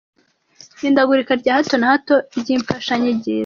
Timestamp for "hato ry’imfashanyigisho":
1.91-3.39